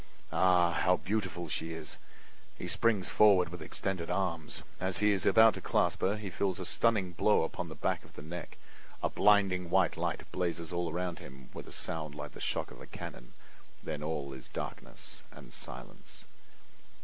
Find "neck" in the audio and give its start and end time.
8.23-8.57